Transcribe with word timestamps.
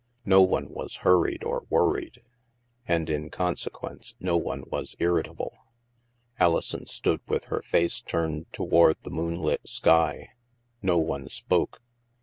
No 0.25 0.41
one 0.41 0.67
was 0.71 0.95
hurried 1.05 1.43
or 1.43 1.67
worried. 1.69 2.23
And, 2.87 3.07
in 3.07 3.29
conse 3.29 3.69
quence, 3.69 4.15
no 4.19 4.35
one 4.35 4.63
was 4.71 4.95
irritable. 4.97 5.55
Alison 6.39 6.87
stood 6.87 7.21
with 7.27 7.43
her 7.45 7.61
face 7.61 8.01
turned 8.01 8.51
toward 8.51 8.97
the 9.03 9.11
moonlit 9.11 9.69
sky. 9.69 10.29
No 10.81 10.97
one 10.97 11.29
spoke. 11.29 11.83